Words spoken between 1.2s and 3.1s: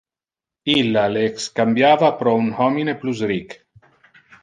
excambiava pro un homine